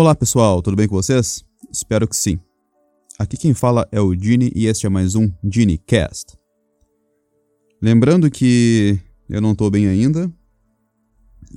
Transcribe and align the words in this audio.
Olá 0.00 0.14
pessoal, 0.14 0.62
tudo 0.62 0.78
bem 0.78 0.88
com 0.88 0.94
vocês? 0.94 1.44
Espero 1.70 2.08
que 2.08 2.16
sim. 2.16 2.40
Aqui 3.18 3.36
quem 3.36 3.52
fala 3.52 3.86
é 3.92 4.00
o 4.00 4.14
Dini 4.14 4.50
e 4.56 4.64
este 4.64 4.86
é 4.86 4.88
mais 4.88 5.14
um 5.14 5.30
Dini 5.44 5.76
Cast. 5.76 6.38
Lembrando 7.82 8.30
que 8.30 8.98
eu 9.28 9.42
não 9.42 9.54
tô 9.54 9.68
bem 9.68 9.88
ainda. 9.88 10.32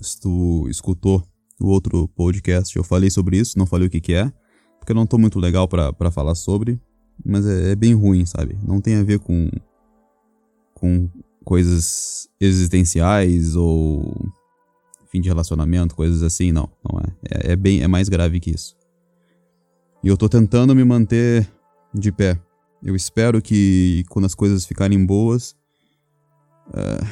Se 0.02 0.20
tu 0.20 0.68
escutou 0.68 1.24
o 1.58 1.68
outro 1.68 2.06
podcast, 2.10 2.76
eu 2.76 2.84
falei 2.84 3.10
sobre 3.10 3.38
isso, 3.38 3.58
não 3.58 3.66
falei 3.66 3.88
o 3.88 3.90
que 3.90 4.02
que 4.02 4.14
é, 4.14 4.30
porque 4.78 4.92
eu 4.92 4.96
não 4.98 5.08
tô 5.08 5.18
muito 5.18 5.40
legal 5.40 5.66
para 5.66 6.12
falar 6.12 6.36
sobre, 6.36 6.78
mas 7.26 7.48
é, 7.48 7.72
é 7.72 7.76
bem 7.78 7.94
ruim, 7.94 8.26
sabe? 8.26 8.58
Não 8.62 8.82
tem 8.82 8.96
a 8.96 9.04
ver 9.04 9.20
com 9.20 9.50
com 10.74 11.10
coisas 11.46 12.28
existenciais 12.42 13.56
ou 13.56 14.14
fim 15.14 15.22
de 15.22 15.30
relacionamento, 15.30 15.96
coisas 15.96 16.24
assim, 16.24 16.52
não, 16.52 16.68
não 16.84 17.00
é. 17.00 17.50
é. 17.50 17.52
É, 17.52 17.56
bem, 17.56 17.84
é 17.84 17.88
mais 17.88 18.10
grave 18.10 18.40
que 18.40 18.50
isso. 18.50 18.76
E 20.04 20.08
eu 20.08 20.18
tô 20.18 20.28
tentando 20.28 20.76
me 20.76 20.84
manter 20.84 21.48
de 21.94 22.12
pé. 22.12 22.40
Eu 22.82 22.96
espero 22.96 23.40
que 23.40 24.04
quando 24.10 24.26
as 24.26 24.34
coisas 24.34 24.66
ficarem 24.66 25.06
boas, 25.06 25.56
uh, 26.70 27.06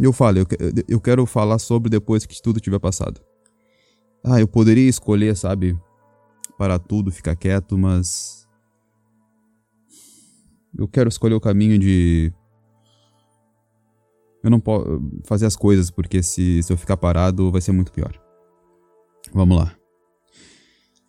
eu 0.00 0.12
falo, 0.12 0.38
eu, 0.38 0.46
eu 0.88 1.00
quero 1.00 1.24
falar 1.24 1.60
sobre 1.60 1.88
depois 1.88 2.26
que 2.26 2.42
tudo 2.42 2.58
tiver 2.58 2.80
passado. 2.80 3.20
Ah, 4.24 4.40
eu 4.40 4.48
poderia 4.48 4.88
escolher, 4.88 5.36
sabe, 5.36 5.78
para 6.58 6.76
tudo, 6.76 7.12
ficar 7.12 7.36
quieto, 7.36 7.78
mas 7.78 8.48
eu 10.76 10.88
quero 10.88 11.08
escolher 11.08 11.34
o 11.34 11.40
caminho 11.40 11.78
de 11.78 12.32
eu 14.42 14.50
não 14.50 14.58
posso 14.58 15.00
fazer 15.24 15.46
as 15.46 15.56
coisas, 15.56 15.90
porque 15.90 16.22
se, 16.22 16.62
se 16.62 16.72
eu 16.72 16.76
ficar 16.76 16.96
parado 16.96 17.50
vai 17.50 17.60
ser 17.60 17.72
muito 17.72 17.92
pior. 17.92 18.12
Vamos 19.32 19.56
lá. 19.56 19.74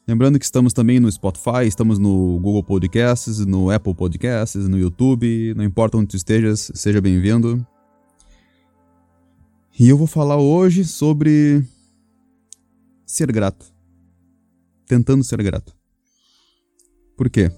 Lembrando 0.08 0.38
que 0.38 0.46
estamos 0.46 0.74
também 0.74 1.00
no 1.00 1.10
Spotify, 1.10 1.66
estamos 1.66 1.98
no 1.98 2.38
Google 2.40 2.64
Podcasts, 2.64 3.40
no 3.46 3.72
Apple 3.72 3.96
Podcasts, 3.96 4.68
no 4.68 4.78
YouTube, 4.78 5.54
não 5.56 5.64
importa 5.64 5.98
onde 5.98 6.08
tu 6.08 6.16
estejas, 6.18 6.72
seja 6.76 7.00
bem-vindo. 7.00 7.66
E 9.80 9.90
eu 9.90 9.98
vou 9.98 10.06
falar 10.06 10.38
hoje 10.38 10.84
sobre 10.84 11.64
ser 13.06 13.32
grato. 13.32 13.66
Tentando 14.86 15.24
ser 15.24 15.42
grato. 15.42 15.74
Por 17.16 17.30
quê? 17.30 17.50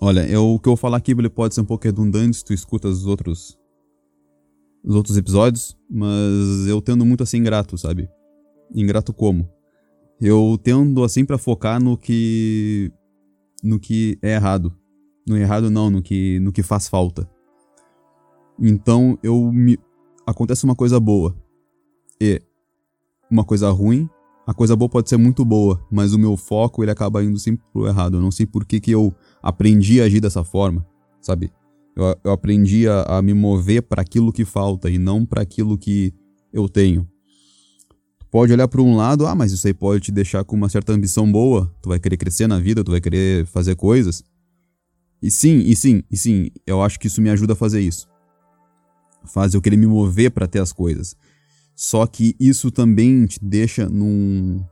Olha, 0.00 0.26
eu, 0.26 0.54
o 0.54 0.58
que 0.58 0.68
eu 0.68 0.70
vou 0.70 0.76
falar 0.76 0.96
aqui 0.96 1.14
pode 1.28 1.54
ser 1.54 1.60
um 1.60 1.64
pouco 1.64 1.84
redundante 1.84 2.38
se 2.38 2.44
tu 2.44 2.52
escuta 2.52 2.88
os 2.88 3.06
outros 3.06 3.58
os 4.84 4.94
outros 4.94 5.16
episódios, 5.16 5.76
mas 5.90 6.66
eu 6.68 6.80
tendo 6.80 7.04
muito 7.04 7.22
assim 7.22 7.38
ingrato, 7.38 7.76
sabe? 7.76 8.08
Ingrato 8.74 9.12
como? 9.12 9.48
Eu 10.20 10.58
tendo 10.62 11.04
assim 11.04 11.24
para 11.24 11.38
focar 11.38 11.82
no 11.82 11.96
que 11.96 12.90
no 13.62 13.78
que 13.78 14.18
é 14.22 14.34
errado. 14.34 14.72
No 15.26 15.36
errado 15.36 15.70
não, 15.70 15.90
no 15.90 16.02
que 16.02 16.38
no 16.40 16.52
que 16.52 16.62
faz 16.62 16.88
falta. 16.88 17.28
Então 18.58 19.18
eu 19.22 19.50
me 19.52 19.78
acontece 20.26 20.64
uma 20.64 20.74
coisa 20.74 20.98
boa 20.98 21.36
e 22.20 22.40
uma 23.30 23.44
coisa 23.44 23.70
ruim. 23.70 24.08
A 24.46 24.54
coisa 24.54 24.76
boa 24.76 24.88
pode 24.88 25.08
ser 25.08 25.16
muito 25.16 25.44
boa, 25.44 25.84
mas 25.90 26.14
o 26.14 26.18
meu 26.18 26.36
foco 26.36 26.82
ele 26.82 26.90
acaba 26.92 27.22
indo 27.22 27.38
sempre 27.38 27.64
pro 27.72 27.88
errado. 27.88 28.16
Eu 28.16 28.20
não 28.20 28.30
sei 28.30 28.46
por 28.46 28.64
que, 28.64 28.78
que 28.78 28.92
eu 28.92 29.12
aprendi 29.42 30.00
a 30.00 30.04
agir 30.04 30.20
dessa 30.20 30.44
forma, 30.44 30.86
sabe? 31.20 31.52
Eu, 31.96 32.14
eu 32.22 32.30
aprendi 32.32 32.86
a, 32.86 33.02
a 33.02 33.22
me 33.22 33.32
mover 33.32 33.82
para 33.82 34.02
aquilo 34.02 34.32
que 34.32 34.44
falta 34.44 34.90
e 34.90 34.98
não 34.98 35.24
para 35.24 35.40
aquilo 35.40 35.78
que 35.78 36.12
eu 36.52 36.68
tenho. 36.68 37.08
Tu 38.18 38.26
pode 38.30 38.52
olhar 38.52 38.68
para 38.68 38.82
um 38.82 38.94
lado, 38.94 39.26
ah, 39.26 39.34
mas 39.34 39.50
isso 39.50 39.66
aí 39.66 39.72
pode 39.72 40.02
te 40.02 40.12
deixar 40.12 40.44
com 40.44 40.54
uma 40.54 40.68
certa 40.68 40.92
ambição 40.92 41.30
boa. 41.30 41.74
Tu 41.80 41.88
vai 41.88 41.98
querer 41.98 42.18
crescer 42.18 42.46
na 42.46 42.58
vida, 42.58 42.84
tu 42.84 42.90
vai 42.90 43.00
querer 43.00 43.46
fazer 43.46 43.74
coisas. 43.74 44.22
E 45.22 45.30
sim, 45.30 45.60
e 45.60 45.74
sim, 45.74 46.02
e 46.10 46.16
sim, 46.16 46.50
eu 46.66 46.82
acho 46.82 47.00
que 47.00 47.06
isso 47.06 47.22
me 47.22 47.30
ajuda 47.30 47.54
a 47.54 47.56
fazer 47.56 47.80
isso. 47.80 48.06
Faz 49.24 49.54
eu 49.54 49.62
querer 49.62 49.76
me 49.76 49.86
mover 49.86 50.30
para 50.30 50.46
ter 50.46 50.60
as 50.60 50.72
coisas. 50.72 51.16
Só 51.74 52.06
que 52.06 52.36
isso 52.38 52.70
também 52.70 53.26
te 53.26 53.38
deixa 53.42 53.88
num 53.88 54.64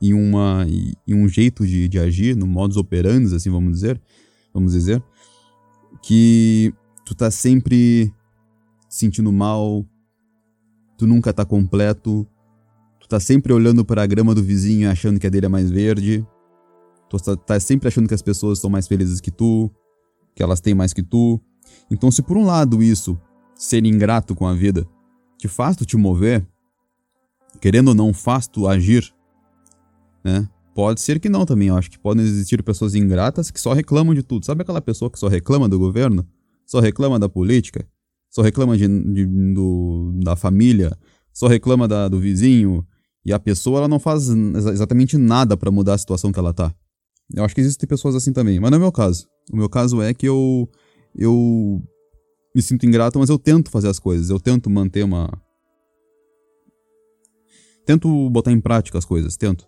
em 0.00 0.14
uma 0.14 0.64
em 1.06 1.14
um 1.14 1.28
jeito 1.28 1.66
de, 1.66 1.88
de 1.88 1.98
agir, 1.98 2.36
no 2.36 2.46
modus 2.46 2.76
operandi, 2.76 3.34
assim 3.34 3.50
vamos 3.50 3.72
dizer, 3.72 4.00
vamos 4.54 4.72
dizer, 4.72 5.02
que 6.02 6.72
tu 7.04 7.14
tá 7.14 7.30
sempre 7.30 8.12
sentindo 8.88 9.32
mal, 9.32 9.84
tu 10.96 11.06
nunca 11.06 11.32
tá 11.32 11.44
completo, 11.44 12.26
tu 13.00 13.08
tá 13.08 13.20
sempre 13.20 13.52
olhando 13.52 13.84
para 13.84 14.02
a 14.02 14.06
grama 14.06 14.34
do 14.34 14.42
vizinho 14.42 14.90
achando 14.90 15.18
que 15.18 15.26
a 15.26 15.30
dele 15.30 15.46
é 15.46 15.48
mais 15.48 15.70
verde, 15.70 16.26
tu 17.08 17.16
tá, 17.18 17.36
tá 17.36 17.60
sempre 17.60 17.88
achando 17.88 18.08
que 18.08 18.14
as 18.14 18.22
pessoas 18.22 18.58
estão 18.58 18.70
mais 18.70 18.86
felizes 18.86 19.20
que 19.20 19.30
tu, 19.30 19.70
que 20.34 20.42
elas 20.42 20.60
têm 20.60 20.74
mais 20.74 20.92
que 20.92 21.02
tu. 21.02 21.40
Então, 21.90 22.10
se 22.10 22.22
por 22.22 22.36
um 22.36 22.44
lado 22.44 22.82
isso, 22.82 23.18
ser 23.54 23.84
ingrato 23.84 24.34
com 24.34 24.46
a 24.46 24.54
vida, 24.54 24.86
te 25.36 25.48
faz 25.48 25.76
tu 25.76 25.84
te 25.84 25.96
mover, 25.96 26.46
querendo 27.60 27.88
ou 27.88 27.94
não, 27.94 28.12
faz 28.12 28.46
tu 28.46 28.66
agir, 28.66 29.12
né? 30.24 30.48
Pode 30.78 31.00
ser 31.00 31.18
que 31.18 31.28
não 31.28 31.44
também. 31.44 31.66
Eu 31.66 31.76
acho 31.76 31.90
que 31.90 31.98
podem 31.98 32.24
existir 32.24 32.62
pessoas 32.62 32.94
ingratas 32.94 33.50
que 33.50 33.60
só 33.60 33.72
reclamam 33.72 34.14
de 34.14 34.22
tudo. 34.22 34.46
Sabe 34.46 34.62
aquela 34.62 34.80
pessoa 34.80 35.10
que 35.10 35.18
só 35.18 35.26
reclama 35.26 35.68
do 35.68 35.76
governo? 35.76 36.24
Só 36.64 36.78
reclama 36.78 37.18
da 37.18 37.28
política? 37.28 37.84
Só 38.30 38.42
reclama 38.42 38.78
de, 38.78 38.86
de 38.86 39.26
do, 39.26 40.12
da 40.22 40.36
família? 40.36 40.96
Só 41.32 41.48
reclama 41.48 41.88
da, 41.88 42.06
do 42.06 42.20
vizinho? 42.20 42.86
E 43.26 43.32
a 43.32 43.40
pessoa 43.40 43.78
ela 43.78 43.88
não 43.88 43.98
faz 43.98 44.28
exatamente 44.28 45.18
nada 45.18 45.56
para 45.56 45.68
mudar 45.68 45.94
a 45.94 45.98
situação 45.98 46.30
que 46.30 46.38
ela 46.38 46.54
tá. 46.54 46.72
Eu 47.34 47.42
acho 47.42 47.56
que 47.56 47.60
existem 47.60 47.88
pessoas 47.88 48.14
assim 48.14 48.32
também, 48.32 48.60
mas 48.60 48.70
não 48.70 48.76
é 48.76 48.78
o 48.78 48.82
meu 48.82 48.92
caso. 48.92 49.26
O 49.52 49.56
meu 49.56 49.68
caso 49.68 50.00
é 50.00 50.14
que 50.14 50.28
eu 50.28 50.70
eu 51.12 51.82
me 52.54 52.62
sinto 52.62 52.86
ingrato, 52.86 53.18
mas 53.18 53.30
eu 53.30 53.38
tento 53.40 53.68
fazer 53.68 53.88
as 53.88 53.98
coisas, 53.98 54.30
eu 54.30 54.38
tento 54.38 54.70
manter 54.70 55.02
uma 55.02 55.28
tento 57.84 58.30
botar 58.30 58.52
em 58.52 58.60
prática 58.60 58.96
as 58.96 59.04
coisas, 59.04 59.36
tento 59.36 59.67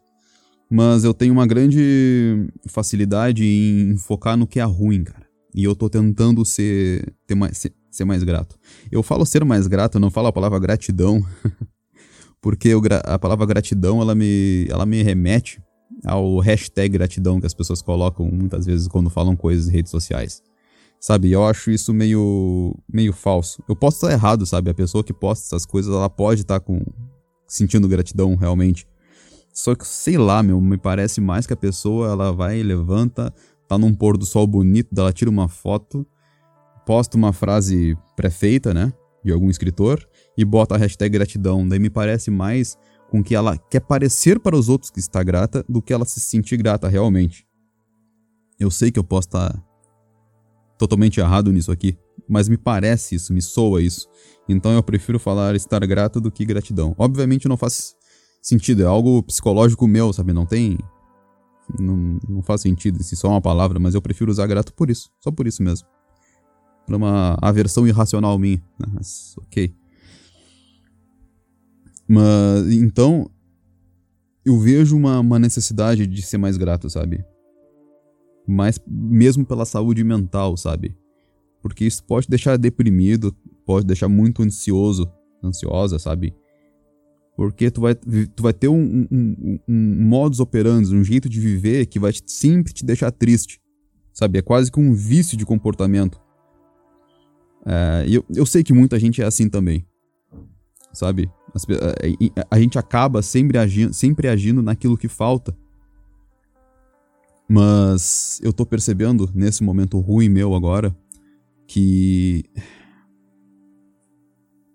mas 0.71 1.03
eu 1.03 1.13
tenho 1.13 1.33
uma 1.33 1.47
grande 1.47 2.47
facilidade 2.69 3.45
em 3.45 3.97
focar 3.97 4.37
no 4.37 4.47
que 4.47 4.61
é 4.61 4.65
ruim, 4.65 5.03
cara. 5.03 5.27
E 5.53 5.65
eu 5.65 5.75
tô 5.75 5.91
tentando 5.91 6.45
ser, 6.45 7.13
ter 7.27 7.35
mais, 7.35 7.59
ser, 7.59 7.75
ser 7.91 8.05
mais 8.05 8.23
grato. 8.23 8.57
Eu 8.91 9.03
falo 9.03 9.27
ser 9.27 9.45
mais 9.45 9.67
grato, 9.67 9.97
eu 9.97 10.01
não 10.01 10.11
falo 10.11 10.29
a 10.29 10.33
palavra 10.33 10.61
gratidão, 10.61 11.25
porque 12.41 12.71
a 13.05 13.19
palavra 13.19 13.45
gratidão 13.47 14.01
ela 14.01 14.15
me, 14.15 14.67
ela 14.71 14.87
me 14.87 15.03
remete 15.03 15.61
ao 16.05 16.39
hashtag 16.39 16.91
gratidão 16.91 17.41
que 17.41 17.47
as 17.47 17.55
pessoas 17.55 17.83
colocam 17.83 18.31
muitas 18.31 18.65
vezes 18.65 18.87
quando 18.87 19.11
falam 19.11 19.35
coisas 19.35 19.69
em 19.69 19.73
redes 19.73 19.91
sociais. 19.91 20.41
Sabe, 21.01 21.33
eu 21.33 21.45
acho 21.45 21.71
isso 21.71 21.93
meio, 21.93 22.77
meio 22.89 23.13
falso. 23.13 23.63
Eu 23.67 23.75
posso 23.75 23.97
estar 23.97 24.13
errado, 24.13 24.45
sabe? 24.47 24.71
A 24.71 24.75
pessoa 24.75 25.03
que 25.03 25.15
posta 25.15 25.47
essas 25.47 25.65
coisas, 25.65 25.93
ela 25.93 26.11
pode 26.11 26.43
estar 26.43 26.61
com 26.61 26.79
sentindo 27.49 27.89
gratidão 27.89 28.37
realmente. 28.37 28.87
Só 29.61 29.75
que, 29.75 29.87
sei 29.87 30.17
lá, 30.17 30.43
meu, 30.43 30.59
me 30.59 30.79
parece 30.79 31.21
mais 31.21 31.47
que 31.47 31.53
a 31.53 31.57
pessoa, 31.57 32.09
ela 32.09 32.33
vai, 32.33 32.63
levanta, 32.63 33.31
tá 33.69 33.77
num 33.77 33.95
pôr 33.95 34.17
do 34.17 34.25
sol 34.25 34.47
bonito, 34.47 34.89
ela 34.97 35.13
tira 35.13 35.31
uma 35.31 35.49
foto, 35.49 36.07
posta 36.87 37.15
uma 37.15 37.31
frase 37.31 37.95
pré-feita, 38.17 38.73
né, 38.73 38.91
de 39.23 39.31
algum 39.31 39.51
escritor, 39.51 40.03
e 40.35 40.47
bota 40.47 40.77
a 40.77 40.79
hashtag 40.79 41.13
gratidão. 41.13 41.69
Daí 41.69 41.79
me 41.79 41.91
parece 41.91 42.31
mais 42.31 42.79
com 43.11 43.23
que 43.23 43.35
ela 43.35 43.59
quer 43.59 43.81
parecer 43.81 44.41
para 44.41 44.57
os 44.57 44.71
outros 44.71 44.91
que 44.91 44.99
está 44.99 45.23
grata 45.23 45.63
do 45.69 45.83
que 45.83 45.93
ela 45.93 46.07
se 46.07 46.21
sentir 46.21 46.57
grata 46.57 46.89
realmente. 46.89 47.47
Eu 48.59 48.71
sei 48.71 48.91
que 48.91 48.99
eu 48.99 49.05
posso 49.05 49.29
estar 49.29 49.63
totalmente 50.79 51.21
errado 51.21 51.53
nisso 51.53 51.71
aqui, 51.71 51.99
mas 52.27 52.49
me 52.49 52.57
parece 52.57 53.15
isso, 53.15 53.31
me 53.31 53.43
soa 53.43 53.83
isso. 53.83 54.09
Então 54.49 54.73
eu 54.73 54.83
prefiro 54.83 55.19
falar 55.19 55.55
estar 55.55 55.87
grato 55.87 56.19
do 56.19 56.31
que 56.31 56.47
gratidão. 56.47 56.95
Obviamente 56.97 57.47
não 57.47 57.59
faz 57.59 57.95
sentido, 58.41 58.83
é 58.83 58.87
algo 58.87 59.23
psicológico 59.23 59.87
meu, 59.87 60.13
sabe? 60.13 60.33
Não 60.33 60.47
tem. 60.47 60.79
Não, 61.79 62.19
não 62.29 62.43
faz 62.43 62.63
sentido 62.63 63.03
se 63.03 63.15
só 63.15 63.29
uma 63.29 63.41
palavra, 63.41 63.79
mas 63.79 63.95
eu 63.95 64.03
prefiro 64.03 64.31
usar 64.31 64.47
grato 64.47 64.73
por 64.75 64.91
isso, 64.91 65.11
só 65.21 65.31
por 65.31 65.47
isso 65.47 65.63
mesmo. 65.63 65.87
Por 66.87 66.97
uma 66.97 67.37
aversão 67.41 67.87
irracional 67.87 68.39
minha. 68.39 68.63
Né? 68.79 68.87
Mas, 68.95 69.37
ok. 69.39 69.75
Mas 72.09 72.73
então 72.73 73.31
eu 74.45 74.59
vejo 74.59 74.97
uma, 74.97 75.21
uma 75.21 75.39
necessidade 75.39 76.07
de 76.07 76.23
ser 76.23 76.39
mais 76.39 76.57
grato, 76.57 76.91
sabe? 76.91 77.25
Mas 78.47 78.81
mesmo 78.85 79.47
pela 79.47 79.65
saúde 79.65 80.03
mental, 80.03 80.57
sabe? 80.57 80.97
Porque 81.63 81.85
isso 81.85 82.03
pode 82.03 82.27
deixar 82.27 82.57
deprimido, 82.57 83.37
pode 83.65 83.87
deixar 83.87 84.09
muito 84.09 84.43
ansioso, 84.43 85.09
ansiosa, 85.45 85.99
sabe? 85.99 86.35
Porque 87.41 87.71
tu 87.71 87.81
vai, 87.81 87.95
tu 87.95 88.43
vai 88.43 88.53
ter 88.53 88.69
um, 88.69 89.07
um, 89.11 89.59
um, 89.67 90.05
modus 90.05 90.41
operandi, 90.41 90.95
um 90.95 91.03
jeito 91.03 91.27
de 91.27 91.41
viver 91.41 91.87
que 91.87 91.99
vai 91.99 92.13
sempre 92.27 92.71
te 92.71 92.85
deixar 92.85 93.11
triste. 93.11 93.59
Sabe? 94.13 94.41
É 94.41 94.43
quase 94.43 94.71
que 94.71 94.79
um 94.79 94.93
vício 94.93 95.39
de 95.39 95.47
comportamento. 95.47 96.21
É, 97.65 98.05
eu, 98.07 98.23
eu 98.29 98.45
sei 98.45 98.63
que 98.63 98.75
muita 98.75 99.01
gente 99.01 99.23
é 99.23 99.25
assim 99.25 99.49
também. 99.49 99.87
Sabe? 100.93 101.31
a, 102.37 102.57
a, 102.57 102.61
gente 102.61 102.79
acaba 102.79 103.23
sempre 103.23 103.57
agindo, 103.57 103.95
sempre 103.95 104.29
agindo 104.29 104.61
naquilo 104.61 104.99
que 104.99 105.09
falta. 105.09 105.57
Mas 107.49 108.39
eu 108.43 108.53
tô 108.53 108.67
percebendo 108.67 109.31
nesse 109.35 109.65
momento 109.65 109.99
ruim 109.99 110.29
meu 110.29 110.55
agora 110.55 110.95
que 111.67 112.45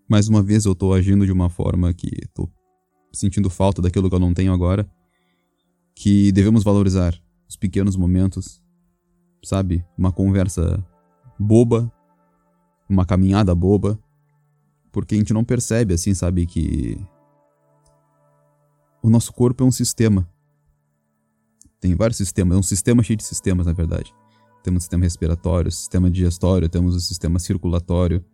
mais 0.07 0.27
uma 0.27 0.41
vez 0.41 0.65
eu 0.65 0.75
tô 0.75 0.93
agindo 0.93 1.25
de 1.25 1.31
uma 1.31 1.49
forma 1.49 1.93
que 1.93 2.09
tô 2.33 2.49
sentindo 3.11 3.49
falta 3.49 3.81
daquilo 3.81 4.09
que 4.09 4.15
eu 4.15 4.19
não 4.19 4.33
tenho 4.33 4.53
agora, 4.53 4.89
que 5.95 6.31
devemos 6.31 6.63
valorizar 6.63 7.19
os 7.47 7.55
pequenos 7.55 7.95
momentos, 7.95 8.61
sabe? 9.43 9.85
Uma 9.97 10.11
conversa 10.11 10.85
boba, 11.39 11.91
uma 12.89 13.05
caminhada 13.05 13.55
boba, 13.55 13.97
porque 14.91 15.15
a 15.15 15.17
gente 15.17 15.33
não 15.33 15.43
percebe 15.43 15.93
assim, 15.93 16.13
sabe, 16.13 16.45
que 16.45 16.97
o 19.01 19.09
nosso 19.09 19.31
corpo 19.33 19.63
é 19.63 19.67
um 19.67 19.71
sistema. 19.71 20.29
Tem 21.79 21.95
vários 21.95 22.17
sistemas, 22.17 22.55
é 22.55 22.59
um 22.59 22.63
sistema 22.63 23.03
cheio 23.03 23.17
de 23.17 23.23
sistemas, 23.23 23.65
na 23.65 23.73
verdade. 23.73 24.13
Temos 24.63 24.79
o 24.79 24.83
sistema 24.83 25.03
respiratório, 25.03 25.71
sistema 25.71 26.09
digestório, 26.09 26.67
temos 26.67 26.95
o 26.95 26.99
sistema 26.99 27.37
circulatório, 27.39 28.25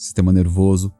sistema 0.00 0.32
nervoso. 0.32 0.92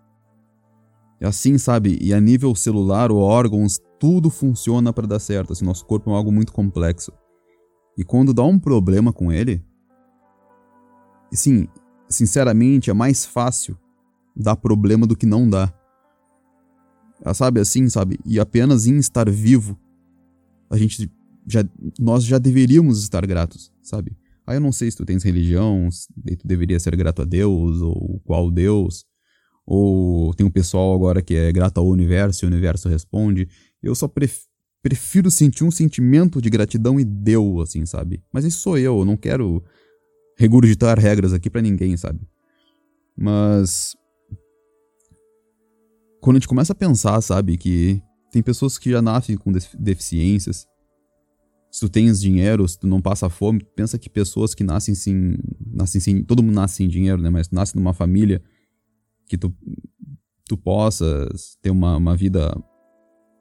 É 1.18 1.26
assim, 1.26 1.56
sabe? 1.56 1.98
E 2.02 2.12
a 2.12 2.20
nível 2.20 2.54
celular, 2.54 3.10
órgãos, 3.10 3.80
tudo 3.98 4.28
funciona 4.28 4.92
para 4.92 5.06
dar 5.06 5.18
certo. 5.18 5.52
Assim, 5.54 5.64
nosso 5.64 5.86
corpo 5.86 6.10
é 6.10 6.14
algo 6.14 6.30
muito 6.30 6.52
complexo. 6.52 7.10
E 7.96 8.04
quando 8.04 8.34
dá 8.34 8.42
um 8.42 8.58
problema 8.58 9.10
com 9.12 9.32
ele, 9.32 9.64
sim, 11.32 11.66
sinceramente, 12.08 12.90
é 12.90 12.92
mais 12.92 13.24
fácil 13.24 13.78
dar 14.36 14.56
problema 14.56 15.06
do 15.06 15.16
que 15.16 15.26
não 15.26 15.48
dá. 15.48 15.72
Ah, 17.24 17.34
sabe 17.34 17.60
assim, 17.60 17.88
sabe? 17.88 18.18
E 18.24 18.38
apenas 18.38 18.86
em 18.86 18.98
estar 18.98 19.28
vivo, 19.30 19.78
a 20.70 20.76
gente 20.76 21.10
já 21.46 21.64
nós 21.98 22.24
já 22.24 22.38
deveríamos 22.38 23.02
estar 23.02 23.26
gratos, 23.26 23.72
sabe? 23.82 24.16
Ah, 24.50 24.54
eu 24.54 24.60
não 24.60 24.72
sei 24.72 24.90
se 24.90 24.96
tu 24.96 25.04
tens 25.04 25.22
religião, 25.22 25.88
se 25.92 26.08
tu 26.36 26.44
deveria 26.44 26.80
ser 26.80 26.96
grato 26.96 27.22
a 27.22 27.24
Deus, 27.24 27.80
ou 27.80 28.20
qual 28.24 28.50
Deus, 28.50 29.04
ou 29.64 30.34
tem 30.34 30.44
um 30.44 30.50
pessoal 30.50 30.92
agora 30.92 31.22
que 31.22 31.36
é 31.36 31.52
grato 31.52 31.78
ao 31.78 31.86
universo 31.86 32.44
e 32.44 32.46
o 32.46 32.50
universo 32.50 32.88
responde. 32.88 33.48
Eu 33.80 33.94
só 33.94 34.08
pref 34.08 34.40
prefiro 34.82 35.30
sentir 35.30 35.62
um 35.62 35.70
sentimento 35.70 36.42
de 36.42 36.50
gratidão 36.50 36.98
e 36.98 37.04
deu, 37.04 37.60
assim, 37.60 37.86
sabe? 37.86 38.24
Mas 38.32 38.44
isso 38.44 38.58
sou 38.60 38.76
eu, 38.76 38.98
eu 38.98 39.04
não 39.04 39.16
quero 39.16 39.62
regurgitar 40.36 40.98
regras 40.98 41.32
aqui 41.32 41.48
para 41.48 41.62
ninguém, 41.62 41.96
sabe? 41.96 42.18
Mas. 43.16 43.94
Quando 46.20 46.36
a 46.36 46.40
gente 46.40 46.48
começa 46.48 46.72
a 46.72 46.76
pensar, 46.76 47.20
sabe, 47.20 47.56
que 47.56 48.02
tem 48.32 48.42
pessoas 48.42 48.78
que 48.78 48.90
já 48.90 49.00
nascem 49.00 49.36
com 49.36 49.52
deficiências, 49.78 50.66
se 51.70 51.80
tu 51.80 51.88
tens 51.88 52.20
dinheiro, 52.20 52.66
se 52.66 52.78
tu 52.78 52.86
não 52.86 53.00
passa 53.00 53.28
fome, 53.28 53.64
pensa 53.76 53.98
que 53.98 54.10
pessoas 54.10 54.54
que 54.54 54.64
nascem 54.64 54.94
sem, 54.94 55.38
nascem 55.72 56.00
sem, 56.00 56.22
todo 56.22 56.42
mundo 56.42 56.54
nasce 56.54 56.76
sem 56.76 56.88
dinheiro, 56.88 57.22
né, 57.22 57.30
mas 57.30 57.50
nasce 57.50 57.76
numa 57.76 57.94
família 57.94 58.42
que 59.26 59.38
tu, 59.38 59.54
tu 60.46 60.56
possas 60.56 61.56
ter 61.62 61.70
uma, 61.70 61.96
uma 61.96 62.16
vida 62.16 62.52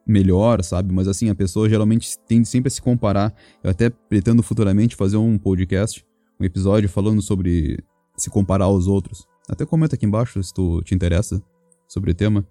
melhor, 0.06 0.62
sabe? 0.62 0.94
Mas 0.94 1.08
assim, 1.08 1.28
a 1.28 1.34
pessoa 1.34 1.68
geralmente 1.68 2.18
tende 2.26 2.46
sempre 2.46 2.68
a 2.68 2.70
se 2.70 2.80
comparar. 2.80 3.34
Eu 3.62 3.70
até 3.70 3.90
pretendo 3.90 4.42
futuramente 4.42 4.96
fazer 4.96 5.16
um 5.16 5.36
podcast, 5.36 6.04
um 6.38 6.44
episódio 6.44 6.88
falando 6.88 7.20
sobre 7.20 7.78
se 8.16 8.30
comparar 8.30 8.66
aos 8.66 8.86
outros. 8.86 9.26
Até 9.48 9.66
comenta 9.66 9.96
aqui 9.96 10.06
embaixo 10.06 10.42
se 10.42 10.54
tu 10.54 10.80
te 10.82 10.94
interessa 10.94 11.42
sobre 11.88 12.12
o 12.12 12.14
tema. 12.14 12.46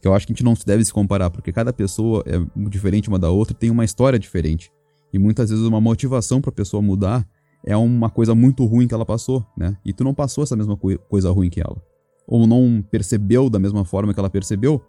Que 0.00 0.08
eu 0.08 0.14
acho 0.14 0.26
que 0.26 0.32
a 0.32 0.34
gente 0.34 0.44
não 0.44 0.54
deve 0.66 0.84
se 0.84 0.92
comparar, 0.92 1.30
porque 1.30 1.52
cada 1.52 1.72
pessoa 1.72 2.22
é 2.26 2.34
diferente 2.68 3.08
uma 3.08 3.18
da 3.18 3.30
outra, 3.30 3.54
tem 3.54 3.70
uma 3.70 3.84
história 3.84 4.18
diferente. 4.18 4.70
E 5.14 5.18
muitas 5.18 5.48
vezes 5.48 5.64
uma 5.64 5.80
motivação 5.80 6.40
para 6.40 6.50
a 6.50 6.52
pessoa 6.52 6.82
mudar 6.82 7.24
é 7.64 7.76
uma 7.76 8.10
coisa 8.10 8.34
muito 8.34 8.64
ruim 8.64 8.88
que 8.88 8.94
ela 8.94 9.06
passou, 9.06 9.46
né? 9.56 9.78
E 9.84 9.92
tu 9.92 10.02
não 10.02 10.12
passou 10.12 10.42
essa 10.42 10.56
mesma 10.56 10.76
coisa 10.76 11.30
ruim 11.30 11.48
que 11.48 11.60
ela. 11.60 11.80
Ou 12.26 12.48
não 12.48 12.84
percebeu 12.90 13.48
da 13.48 13.60
mesma 13.60 13.84
forma 13.84 14.12
que 14.12 14.18
ela 14.18 14.28
percebeu 14.28 14.82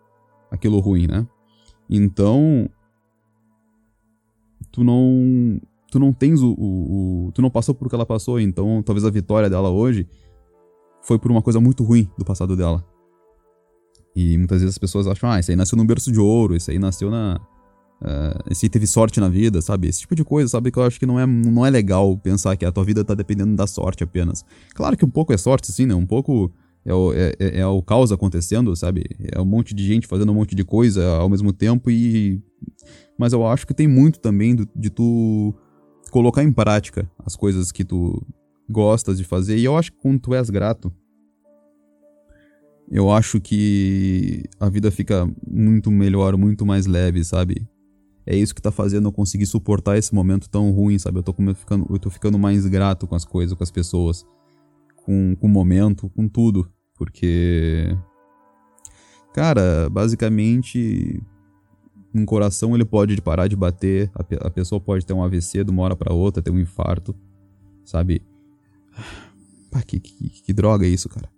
aquilo 0.49 0.79
ruim, 0.79 1.05
né? 1.05 1.27
Então, 1.87 2.67
tu 4.71 4.83
não 4.83 5.61
tu 5.91 5.99
não 5.99 6.11
tens 6.11 6.41
o, 6.41 6.53
o, 6.53 7.27
o, 7.27 7.31
tu 7.31 7.39
não 7.43 7.51
passou 7.51 7.75
por 7.75 7.85
o 7.85 7.89
que 7.89 7.95
ela 7.95 8.05
passou, 8.05 8.39
então 8.39 8.81
talvez 8.81 9.05
a 9.05 9.11
vitória 9.11 9.47
dela 9.47 9.69
hoje 9.69 10.07
foi 11.03 11.19
por 11.19 11.29
uma 11.29 11.43
coisa 11.43 11.61
muito 11.61 11.83
ruim 11.83 12.09
do 12.17 12.25
passado 12.25 12.55
dela. 12.55 12.83
E 14.15 14.39
muitas 14.39 14.61
vezes 14.61 14.73
as 14.73 14.79
pessoas 14.79 15.05
acham, 15.05 15.29
ah, 15.29 15.39
esse 15.39 15.51
aí 15.51 15.55
nasceu 15.55 15.77
num 15.77 15.85
berço 15.85 16.11
de 16.11 16.19
ouro, 16.19 16.55
esse 16.55 16.71
aí 16.71 16.79
nasceu 16.79 17.11
na 17.11 17.39
Uh, 18.05 18.53
se 18.53 18.69
teve 18.69 18.85
sorte 18.85 19.19
na 19.19 19.27
vida, 19.27 19.61
sabe? 19.63 19.87
Esse 19.87 20.01
tipo 20.01 20.13
de 20.13 20.23
coisa, 20.23 20.47
sabe? 20.47 20.69
Que 20.69 20.77
eu 20.77 20.83
acho 20.83 20.99
que 20.99 21.07
não 21.07 21.19
é, 21.19 21.25
não 21.25 21.65
é 21.65 21.71
legal 21.71 22.15
pensar 22.15 22.55
que 22.55 22.63
a 22.63 22.71
tua 22.71 22.83
vida 22.83 23.03
tá 23.03 23.15
dependendo 23.15 23.55
da 23.55 23.65
sorte 23.65 24.03
apenas. 24.03 24.45
Claro 24.75 24.95
que 24.95 25.03
um 25.03 25.09
pouco 25.09 25.33
é 25.33 25.37
sorte, 25.37 25.71
sim, 25.71 25.87
né? 25.87 25.95
Um 25.95 26.05
pouco 26.05 26.51
é 26.85 26.93
o, 26.93 27.11
é, 27.13 27.33
é, 27.39 27.59
é 27.61 27.65
o 27.65 27.81
caos 27.81 28.11
acontecendo, 28.11 28.75
sabe? 28.75 29.03
É 29.31 29.41
um 29.41 29.45
monte 29.45 29.73
de 29.73 29.83
gente 29.83 30.05
fazendo 30.05 30.31
um 30.31 30.35
monte 30.35 30.53
de 30.53 30.63
coisa 30.63 31.03
ao 31.15 31.27
mesmo 31.27 31.51
tempo 31.51 31.89
e. 31.89 32.39
Mas 33.17 33.33
eu 33.33 33.47
acho 33.47 33.65
que 33.65 33.73
tem 33.73 33.87
muito 33.87 34.19
também 34.19 34.55
do, 34.55 34.69
de 34.75 34.91
tu 34.91 35.55
colocar 36.11 36.43
em 36.43 36.51
prática 36.51 37.09
as 37.25 37.35
coisas 37.35 37.71
que 37.71 37.83
tu 37.83 38.21
gostas 38.69 39.17
de 39.17 39.23
fazer. 39.23 39.57
E 39.57 39.65
eu 39.65 39.75
acho 39.75 39.91
que 39.91 39.97
quando 39.97 40.19
tu 40.19 40.35
és 40.35 40.49
grato, 40.51 40.93
eu 42.91 43.09
acho 43.11 43.41
que 43.41 44.43
a 44.59 44.69
vida 44.69 44.91
fica 44.91 45.27
muito 45.47 45.89
melhor, 45.89 46.37
muito 46.37 46.65
mais 46.65 46.85
leve, 46.85 47.23
sabe? 47.23 47.67
É 48.25 48.35
isso 48.35 48.55
que 48.55 48.61
tá 48.61 48.71
fazendo 48.71 49.07
eu 49.07 49.11
conseguir 49.11 49.45
suportar 49.45 49.97
esse 49.97 50.13
momento 50.13 50.49
tão 50.49 50.71
ruim, 50.71 50.97
sabe? 50.97 51.19
Eu 51.19 51.23
tô, 51.23 51.33
ficando, 51.53 51.85
eu 51.89 51.99
tô 51.99 52.09
ficando 52.09 52.39
mais 52.39 52.65
grato 52.65 53.05
com 53.05 53.15
as 53.15 53.23
coisas, 53.23 53.55
com 53.55 53.63
as 53.63 53.69
pessoas, 53.69 54.25
com, 54.95 55.35
com 55.35 55.45
o 55.45 55.49
momento, 55.49 56.09
com 56.09 56.27
tudo. 56.27 56.67
Porque. 56.95 57.95
Cara, 59.33 59.89
basicamente. 59.89 61.21
Um 62.13 62.25
coração 62.25 62.73
ele 62.73 62.85
pode 62.85 63.21
parar 63.21 63.45
de 63.49 63.57
bater, 63.57 64.09
a, 64.15 64.47
a 64.47 64.49
pessoa 64.49 64.79
pode 64.79 65.05
ter 65.05 65.11
um 65.11 65.21
AVC 65.21 65.65
de 65.65 65.69
uma 65.69 65.83
hora 65.83 65.97
para 65.97 66.13
outra, 66.13 66.41
ter 66.41 66.49
um 66.49 66.57
infarto, 66.57 67.13
sabe? 67.83 68.21
Pá, 69.69 69.83
que, 69.83 69.99
que, 69.99 70.29
que 70.29 70.53
droga 70.53 70.85
é 70.85 70.89
isso, 70.89 71.09
cara? 71.09 71.29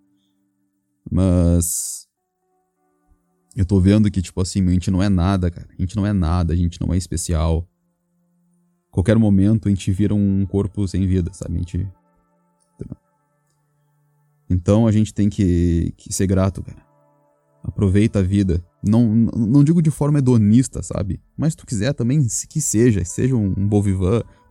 Mas 1.09 2.06
eu 3.57 3.65
tô 3.65 3.79
vendo 3.79 4.11
que, 4.11 4.21
tipo 4.21 4.39
assim, 4.39 4.63
a 4.67 4.69
gente 4.69 4.91
não 4.91 5.01
é 5.01 5.09
nada, 5.09 5.49
cara. 5.49 5.67
A 5.75 5.81
gente 5.81 5.95
não 5.95 6.05
é 6.05 6.13
nada, 6.13 6.53
a 6.53 6.55
gente 6.55 6.79
não 6.79 6.93
é 6.93 6.97
especial. 6.97 7.67
Qualquer 8.91 9.17
momento 9.17 9.67
a 9.67 9.69
gente 9.69 9.91
vira 9.91 10.13
um 10.13 10.45
corpo 10.45 10.87
sem 10.87 11.07
vida, 11.07 11.33
sabe? 11.33 11.55
A 11.55 11.57
gente. 11.57 11.91
Então 14.47 14.85
a 14.85 14.91
gente 14.91 15.11
tem 15.11 15.27
que, 15.27 15.91
que 15.97 16.13
ser 16.13 16.27
grato, 16.27 16.61
cara. 16.61 16.85
Aproveita 17.63 18.19
a 18.19 18.21
vida. 18.21 18.63
Não, 18.87 19.11
não 19.11 19.63
digo 19.63 19.81
de 19.81 19.89
forma 19.89 20.19
hedonista, 20.19 20.83
sabe? 20.83 21.19
Mas 21.35 21.53
se 21.53 21.57
tu 21.57 21.65
quiser 21.65 21.93
também, 21.93 22.25
que 22.47 22.61
seja, 22.61 23.03
seja 23.03 23.35
um, 23.35 23.55
um 23.57 23.69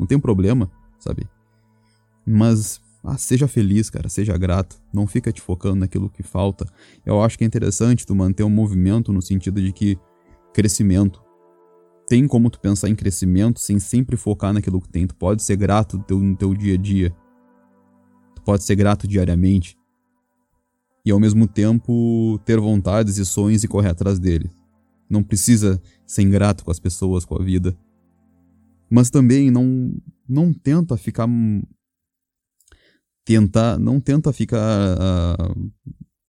não 0.01 0.07
tem 0.07 0.19
problema, 0.19 0.69
sabe? 0.99 1.29
Mas 2.27 2.81
ah, 3.07 3.17
seja 3.17 3.47
feliz, 3.47 3.89
cara, 3.89 4.09
seja 4.09 4.37
grato. 4.37 4.83
Não 4.93 5.07
fica 5.07 5.33
te 5.33 5.41
focando 5.41 5.77
naquilo 5.77 6.11
que 6.11 6.25
falta. 6.25 6.67
Eu 7.05 7.23
acho 7.23 7.39
que 7.39 7.45
é 7.45 7.47
interessante 7.47 8.05
tu 8.05 8.17
manter 8.17 8.43
um 8.43 8.51
movimento 8.51 9.13
no 9.13 9.23
sentido 9.23 9.63
de 9.63 9.73
que 9.73 9.97
crescimento. 10.53 11.23
Tem 12.09 12.27
como 12.27 12.51
tu 12.51 12.59
pensar 12.59 12.89
em 12.89 12.97
crescimento 12.97 13.61
sem 13.61 13.79
sempre 13.79 14.17
focar 14.17 14.53
naquilo 14.53 14.81
que 14.81 14.89
tem. 14.89 15.07
Tu 15.07 15.15
pode 15.15 15.45
ser 15.45 15.57
grato 15.57 15.99
no 15.99 16.03
teu, 16.03 16.19
no 16.19 16.37
teu 16.37 16.53
dia 16.53 16.75
a 16.75 16.77
dia. 16.77 17.15
Tu 18.35 18.43
pode 18.43 18.65
ser 18.65 18.75
grato 18.75 19.07
diariamente. 19.07 19.79
E 21.05 21.13
ao 21.13 21.21
mesmo 21.21 21.47
tempo 21.47 22.41
ter 22.45 22.59
vontades 22.59 23.19
e 23.19 23.25
sonhos 23.25 23.63
e 23.63 23.69
correr 23.69 23.91
atrás 23.91 24.19
deles. 24.19 24.51
Não 25.09 25.23
precisa 25.23 25.81
ser 26.05 26.23
ingrato 26.23 26.65
com 26.65 26.73
as 26.73 26.81
pessoas, 26.81 27.25
com 27.25 27.41
a 27.41 27.45
vida. 27.45 27.79
Mas 28.91 29.11
também 29.11 29.49
não, 29.49 29.95
não 30.29 30.53
tenta 30.53 30.97
ficar 30.97 31.29
tentar, 33.27 33.79
não 33.79 34.01
tenta 34.01 34.33
ficar. 34.33 34.97
Uh, 34.97 35.71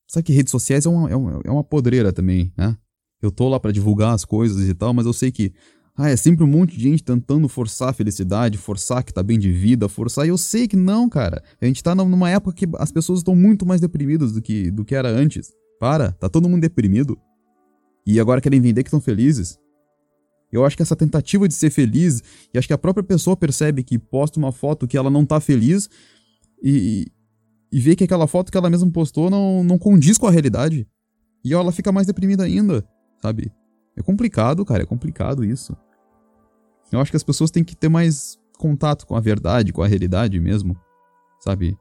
sabe 0.07 0.25
que 0.25 0.33
redes 0.33 0.51
sociais 0.51 0.85
é 0.85 0.89
uma, 0.89 1.09
é, 1.09 1.15
uma, 1.15 1.41
é 1.45 1.51
uma 1.51 1.63
podreira 1.63 2.11
também, 2.11 2.51
né? 2.57 2.75
Eu 3.21 3.31
tô 3.31 3.47
lá 3.47 3.59
para 3.59 3.71
divulgar 3.71 4.13
as 4.13 4.25
coisas 4.25 4.67
e 4.67 4.73
tal, 4.73 4.93
mas 4.93 5.05
eu 5.05 5.13
sei 5.13 5.31
que 5.31 5.53
ah, 5.95 6.09
é 6.09 6.15
sempre 6.15 6.43
um 6.43 6.47
monte 6.47 6.75
de 6.75 6.83
gente 6.83 7.03
tentando 7.03 7.47
forçar 7.47 7.89
a 7.89 7.93
felicidade, 7.93 8.57
forçar 8.57 9.03
que 9.03 9.13
tá 9.13 9.23
bem 9.23 9.37
de 9.39 9.51
vida, 9.51 9.87
forçar. 9.87 10.25
E 10.25 10.29
eu 10.29 10.37
sei 10.37 10.67
que 10.67 10.75
não, 10.75 11.07
cara. 11.07 11.41
A 11.61 11.65
gente 11.65 11.83
tá 11.83 11.95
numa 11.95 12.29
época 12.29 12.55
que 12.55 12.67
as 12.77 12.91
pessoas 12.91 13.19
estão 13.19 13.35
muito 13.35 13.65
mais 13.65 13.81
deprimidas 13.81 14.31
do 14.31 14.41
que, 14.41 14.69
do 14.69 14.83
que 14.83 14.93
era 14.93 15.09
antes. 15.09 15.51
Para, 15.79 16.11
tá 16.11 16.29
todo 16.29 16.49
mundo 16.49 16.61
deprimido. 16.61 17.17
E 18.05 18.19
agora 18.19 18.41
querem 18.41 18.61
vender 18.61 18.83
que 18.83 18.89
estão 18.89 19.01
felizes. 19.01 19.57
Eu 20.51 20.65
acho 20.65 20.77
que 20.77 20.83
essa 20.83 20.95
tentativa 20.95 21.47
de 21.47 21.53
ser 21.53 21.69
feliz, 21.69 22.21
e 22.53 22.57
acho 22.57 22.67
que 22.67 22.73
a 22.73 22.77
própria 22.77 23.03
pessoa 23.03 23.35
percebe 23.35 23.83
que 23.83 23.99
posta 23.99 24.39
uma 24.39 24.51
foto 24.51 24.87
que 24.87 24.97
ela 24.97 25.09
não 25.09 25.25
tá 25.25 25.39
feliz, 25.39 25.89
e, 26.61 27.07
e 27.71 27.79
ver 27.79 27.95
que 27.95 28.03
aquela 28.03 28.27
foto 28.27 28.51
que 28.51 28.57
ela 28.57 28.69
mesma 28.69 28.89
postou 28.91 29.29
não, 29.29 29.63
não 29.63 29.77
condiz 29.77 30.17
com 30.17 30.27
a 30.27 30.31
realidade. 30.31 30.87
E 31.43 31.53
ela 31.53 31.71
fica 31.71 31.91
mais 31.91 32.07
deprimida 32.07 32.43
ainda, 32.43 32.87
sabe? 33.21 33.51
É 33.95 34.01
complicado, 34.01 34.65
cara, 34.65 34.83
é 34.83 34.85
complicado 34.85 35.43
isso. 35.43 35.75
Eu 36.91 36.99
acho 36.99 37.11
que 37.11 37.17
as 37.17 37.23
pessoas 37.23 37.51
têm 37.51 37.63
que 37.63 37.75
ter 37.75 37.89
mais 37.89 38.37
contato 38.57 39.05
com 39.05 39.15
a 39.15 39.19
verdade, 39.19 39.73
com 39.73 39.81
a 39.81 39.87
realidade 39.87 40.39
mesmo, 40.39 40.75
sabe? 41.39 41.77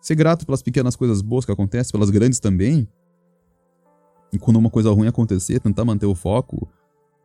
Ser 0.00 0.14
grato 0.14 0.44
pelas 0.44 0.62
pequenas 0.62 0.96
coisas 0.96 1.22
boas 1.22 1.44
que 1.44 1.52
acontecem, 1.52 1.92
pelas 1.92 2.10
grandes 2.10 2.40
também. 2.40 2.88
E 4.32 4.38
quando 4.38 4.56
uma 4.56 4.70
coisa 4.70 4.90
ruim 4.90 5.06
acontecer, 5.06 5.60
tentar 5.60 5.84
manter 5.84 6.06
o 6.06 6.14
foco, 6.14 6.68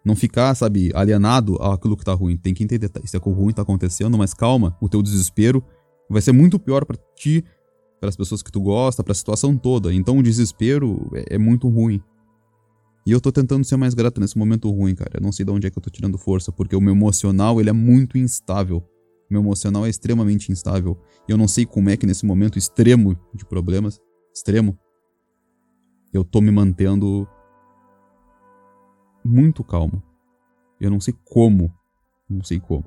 não 0.05 0.15
ficar, 0.15 0.53
sabe, 0.55 0.91
alienado 0.93 1.55
àquilo 1.55 1.97
que 1.97 2.05
tá 2.05 2.13
ruim. 2.13 2.37
Tem 2.37 2.53
que 2.53 2.63
entender, 2.63 2.89
tá, 2.89 2.99
isso 3.03 3.15
é 3.15 3.19
ruim 3.19 3.53
tá 3.53 3.61
acontecendo, 3.61 4.17
mas 4.17 4.33
calma, 4.33 4.77
o 4.79 4.87
teu 4.87 5.01
desespero 5.01 5.63
vai 6.09 6.21
ser 6.21 6.31
muito 6.31 6.59
pior 6.59 6.85
para 6.85 6.97
ti, 7.15 7.43
para 7.99 8.09
as 8.09 8.15
pessoas 8.15 8.41
que 8.41 8.51
tu 8.51 8.61
gosta, 8.61 9.03
para 9.03 9.11
a 9.11 9.15
situação 9.15 9.57
toda. 9.57 9.93
Então 9.93 10.17
o 10.17 10.23
desespero 10.23 11.09
é, 11.13 11.35
é, 11.35 11.37
muito 11.37 11.67
ruim. 11.67 12.01
E 13.05 13.11
eu 13.11 13.21
tô 13.21 13.31
tentando 13.31 13.63
ser 13.63 13.77
mais 13.77 13.93
grato 13.93 14.19
nesse 14.19 14.37
momento 14.37 14.69
ruim, 14.69 14.93
cara. 14.93 15.11
Eu 15.15 15.21
não 15.21 15.31
sei 15.31 15.45
de 15.45 15.51
onde 15.51 15.67
é 15.67 15.69
que 15.69 15.77
eu 15.77 15.81
tô 15.81 15.89
tirando 15.89 16.17
força, 16.17 16.51
porque 16.51 16.75
o 16.75 16.81
meu 16.81 16.93
emocional, 16.93 17.59
ele 17.59 17.69
é 17.69 17.73
muito 17.73 18.17
instável. 18.17 18.77
O 19.29 19.33
meu 19.33 19.41
emocional 19.41 19.85
é 19.85 19.89
extremamente 19.89 20.51
instável. 20.51 20.97
E 21.27 21.31
eu 21.31 21.37
não 21.37 21.47
sei 21.47 21.65
como 21.65 21.89
é 21.89 21.97
que 21.97 22.05
nesse 22.05 22.25
momento 22.25 22.57
extremo 22.57 23.17
de 23.33 23.45
problemas, 23.45 23.99
extremo, 24.33 24.77
eu 26.13 26.23
tô 26.23 26.41
me 26.41 26.51
mantendo 26.51 27.27
muito 29.23 29.63
calmo. 29.63 30.03
Eu 30.79 30.89
não 30.89 30.99
sei 30.99 31.13
como. 31.23 31.73
Não 32.29 32.43
sei 32.43 32.59
como. 32.59 32.85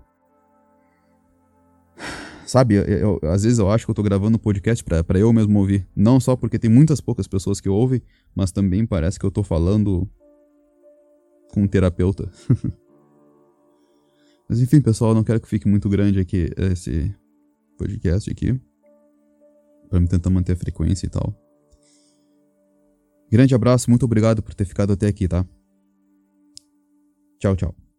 Sabe, 2.50 2.75
eu, 2.75 2.83
eu, 2.83 3.21
às 3.30 3.45
vezes 3.45 3.61
eu 3.61 3.71
acho 3.71 3.85
que 3.85 3.92
eu 3.92 3.95
tô 3.95 4.02
gravando 4.02 4.37
um 4.37 4.40
podcast 4.40 4.83
para 4.83 5.21
eu 5.21 5.33
mesmo 5.33 5.57
ouvir. 5.57 5.87
Não 5.95 6.19
só 6.19 6.35
porque 6.35 6.59
tem 6.59 6.69
muitas 6.69 7.00
poucas 7.00 7.28
pessoas 7.28 7.61
que 7.61 7.69
ouvem, 7.69 8.02
mas 8.35 8.50
também 8.50 8.85
parece 8.85 9.21
que 9.21 9.25
eu 9.25 9.30
tô 9.30 9.45
falando 9.45 10.04
com 11.52 11.62
um 11.62 11.69
terapeuta. 11.69 12.28
mas 14.50 14.61
enfim, 14.61 14.80
pessoal, 14.80 15.14
não 15.14 15.23
quero 15.23 15.40
que 15.40 15.47
fique 15.47 15.69
muito 15.69 15.88
grande 15.88 16.19
aqui 16.19 16.50
esse 16.57 17.14
podcast 17.78 18.28
aqui. 18.28 18.61
Pra 19.88 20.00
me 20.00 20.09
tentar 20.09 20.30
manter 20.30 20.54
a 20.54 20.57
frequência 20.57 21.07
e 21.07 21.09
tal. 21.09 21.33
Grande 23.30 23.54
abraço, 23.54 23.88
muito 23.88 24.04
obrigado 24.04 24.42
por 24.42 24.54
ter 24.54 24.64
ficado 24.64 24.92
até 24.92 25.07
aqui, 25.07 25.28
tá? 25.28 25.47
Tchau, 27.38 27.54
tchau. 27.54 27.90